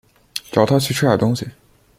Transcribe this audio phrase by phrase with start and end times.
[0.51, 1.47] 找她去吃点东西